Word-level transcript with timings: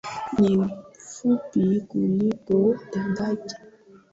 Ni 0.39 0.57
mfupi 0.57 1.81
kuliko 1.89 2.75
dadake 2.93 3.55